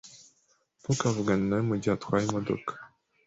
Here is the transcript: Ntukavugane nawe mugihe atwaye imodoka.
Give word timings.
Ntukavugane 0.79 1.43
nawe 1.45 1.63
mugihe 1.69 1.93
atwaye 1.95 2.23
imodoka. 2.25 2.71